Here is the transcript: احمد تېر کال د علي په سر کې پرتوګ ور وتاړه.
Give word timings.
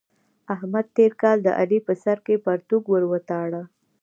احمد 0.53 0.85
تېر 0.97 1.11
کال 1.21 1.37
د 1.43 1.47
علي 1.59 1.79
په 1.87 1.93
سر 2.03 2.17
کې 2.25 2.43
پرتوګ 2.45 2.83
ور 2.89 3.03
وتاړه. 3.11 3.61